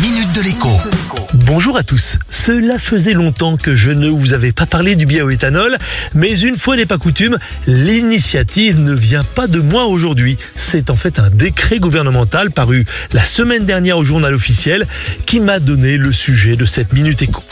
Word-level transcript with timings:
minute 0.00 0.32
de 0.32 0.42
l'écho. 0.42 0.70
Bonjour 1.34 1.76
à 1.76 1.82
tous. 1.82 2.18
Cela 2.30 2.78
faisait 2.78 3.14
longtemps 3.14 3.56
que 3.56 3.74
je 3.74 3.90
ne 3.90 4.08
vous 4.08 4.32
avais 4.32 4.52
pas 4.52 4.66
parlé 4.66 4.94
du 4.94 5.06
bioéthanol, 5.06 5.76
mais 6.14 6.38
une 6.38 6.56
fois 6.56 6.76
n'est 6.76 6.86
pas 6.86 6.98
coutume, 6.98 7.38
l'initiative 7.66 8.78
ne 8.78 8.94
vient 8.94 9.24
pas 9.24 9.48
de 9.48 9.58
moi 9.58 9.86
aujourd'hui. 9.86 10.38
C'est 10.54 10.90
en 10.90 10.96
fait 10.96 11.18
un 11.18 11.30
décret 11.30 11.78
gouvernemental 11.78 12.52
paru 12.52 12.86
la 13.12 13.24
semaine 13.24 13.64
dernière 13.64 13.98
au 13.98 14.04
journal 14.04 14.34
officiel 14.34 14.86
qui 15.26 15.40
m'a 15.40 15.58
donné 15.58 15.96
le 15.96 16.12
sujet 16.12 16.54
de 16.54 16.66
cette 16.66 16.92
minute 16.92 17.22
écho. 17.22 17.42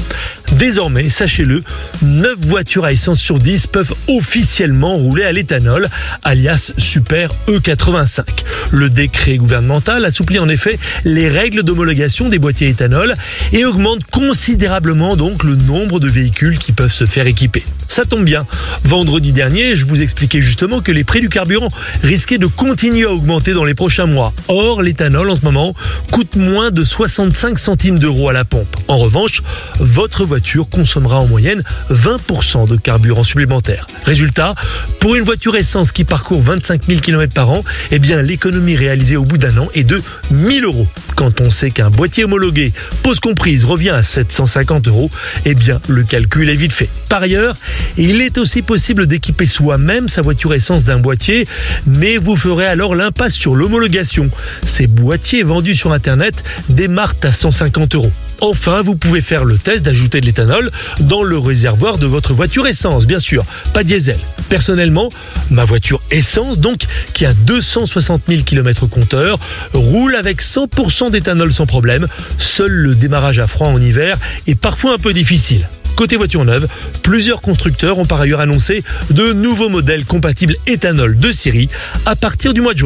Désormais, 0.58 1.10
sachez-le, 1.10 1.62
9 2.00 2.34
voitures 2.38 2.86
à 2.86 2.92
essence 2.92 3.20
sur 3.20 3.38
10 3.38 3.66
peuvent 3.66 3.92
officiellement 4.08 4.96
rouler 4.96 5.24
à 5.24 5.32
l'éthanol, 5.32 5.86
alias 6.24 6.72
Super 6.78 7.30
E85. 7.46 8.22
Le 8.70 8.88
décret 8.88 9.36
gouvernemental 9.36 10.04
assouplit 10.06 10.38
en 10.38 10.48
effet 10.48 10.78
les 11.04 11.28
règles 11.28 11.62
d'homologation 11.62 12.30
des 12.30 12.38
boîtiers 12.38 12.68
éthanol 12.68 13.14
et 13.52 13.66
augmente 13.66 14.04
considérablement 14.04 15.14
donc 15.14 15.44
le 15.44 15.56
nombre 15.56 16.00
de 16.00 16.08
véhicules 16.08 16.58
qui 16.58 16.72
peuvent 16.72 16.92
se 16.92 17.04
faire 17.04 17.26
équiper. 17.26 17.62
Ça 17.86 18.04
tombe 18.04 18.24
bien. 18.24 18.46
Vendredi 18.82 19.32
dernier, 19.32 19.76
je 19.76 19.84
vous 19.84 20.00
expliquais 20.00 20.40
justement 20.40 20.80
que 20.80 20.90
les 20.90 21.04
prix 21.04 21.20
du 21.20 21.28
carburant 21.28 21.68
risquaient 22.02 22.38
de 22.38 22.46
continuer 22.46 23.04
à 23.04 23.12
augmenter 23.12 23.52
dans 23.52 23.64
les 23.64 23.74
prochains 23.74 24.06
mois. 24.06 24.32
Or, 24.48 24.82
l'éthanol 24.82 25.30
en 25.30 25.36
ce 25.36 25.42
moment 25.42 25.74
coûte 26.10 26.36
moins 26.36 26.70
de 26.70 26.82
65 26.82 27.58
centimes 27.58 27.98
d'euros 27.98 28.30
à 28.30 28.32
la 28.32 28.44
pompe. 28.44 28.74
En 28.88 28.96
revanche, 28.96 29.42
votre 29.78 30.24
voiture 30.24 30.45
consommera 30.54 31.18
en 31.18 31.26
moyenne 31.26 31.62
20% 31.90 32.68
de 32.68 32.76
carburant 32.76 33.24
supplémentaire. 33.24 33.86
Résultat, 34.04 34.54
pour 35.00 35.14
une 35.14 35.24
voiture 35.24 35.56
essence 35.56 35.92
qui 35.92 36.04
parcourt 36.04 36.42
25 36.42 36.84
000 36.86 37.00
km 37.00 37.32
par 37.34 37.50
an, 37.50 37.64
eh 37.90 37.98
bien 37.98 38.22
l'économie 38.22 38.76
réalisée 38.76 39.16
au 39.16 39.24
bout 39.24 39.38
d'un 39.38 39.56
an 39.58 39.68
est 39.74 39.84
de 39.84 40.00
1000 40.30 40.64
euros. 40.64 40.86
Quand 41.16 41.40
on 41.40 41.50
sait 41.50 41.70
qu'un 41.70 41.90
boîtier 41.90 42.24
homologué, 42.24 42.72
pose 43.02 43.20
comprise, 43.20 43.64
revient 43.64 43.90
à 43.90 44.02
750 44.02 44.88
euros, 44.88 45.10
eh 45.44 45.54
bien 45.54 45.80
le 45.88 46.04
calcul 46.04 46.48
est 46.48 46.56
vite 46.56 46.72
fait. 46.72 46.88
Par 47.08 47.22
ailleurs, 47.22 47.56
il 47.96 48.20
est 48.20 48.38
aussi 48.38 48.62
possible 48.62 49.06
d'équiper 49.06 49.46
soi-même 49.46 50.08
sa 50.08 50.22
voiture 50.22 50.54
essence 50.54 50.84
d'un 50.84 50.98
boîtier, 50.98 51.46
mais 51.86 52.16
vous 52.16 52.36
ferez 52.36 52.66
alors 52.66 52.94
l'impasse 52.94 53.34
sur 53.34 53.54
l'homologation. 53.54 54.30
Ces 54.64 54.86
boîtiers 54.86 55.42
vendus 55.42 55.74
sur 55.74 55.92
Internet 55.92 56.44
démarrent 56.68 57.14
à 57.22 57.32
150 57.32 57.94
euros. 57.94 58.12
Enfin, 58.40 58.82
vous 58.82 58.96
pouvez 58.96 59.20
faire 59.20 59.44
le 59.44 59.56
test 59.56 59.84
d'ajouter 59.84 60.20
de 60.20 60.26
l'éthanol 60.26 60.70
dans 61.00 61.22
le 61.22 61.38
réservoir 61.38 61.98
de 61.98 62.06
votre 62.06 62.34
voiture 62.34 62.66
essence, 62.66 63.06
bien 63.06 63.18
sûr, 63.18 63.44
pas 63.72 63.82
diesel. 63.82 64.18
Personnellement, 64.48 65.08
ma 65.50 65.64
voiture 65.64 66.02
essence, 66.10 66.58
donc, 66.58 66.82
qui 67.14 67.24
a 67.24 67.32
260 67.32 68.22
000 68.28 68.42
km 68.42 68.86
compteur, 68.86 69.38
roule 69.72 70.14
avec 70.16 70.42
100% 70.42 71.10
d'éthanol 71.10 71.52
sans 71.52 71.66
problème. 71.66 72.06
Seul 72.38 72.70
le 72.70 72.94
démarrage 72.94 73.38
à 73.38 73.46
froid 73.46 73.68
en 73.68 73.80
hiver 73.80 74.18
est 74.46 74.54
parfois 74.54 74.94
un 74.94 74.98
peu 74.98 75.12
difficile. 75.14 75.66
Côté 75.96 76.16
voiture 76.16 76.44
neuve, 76.44 76.68
plusieurs 77.02 77.40
constructeurs 77.40 77.98
ont 77.98 78.04
par 78.04 78.20
ailleurs 78.20 78.40
annoncé 78.40 78.84
de 79.10 79.32
nouveaux 79.32 79.70
modèles 79.70 80.04
compatibles 80.04 80.56
éthanol 80.66 81.18
de 81.18 81.32
série 81.32 81.70
à 82.04 82.14
partir 82.14 82.52
du 82.52 82.60
mois 82.60 82.74
de 82.74 82.78
juin. 82.78 82.84